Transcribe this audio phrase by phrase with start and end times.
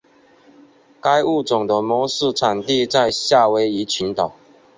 [0.99, 4.33] 该物种的模式产地在夏威夷群岛。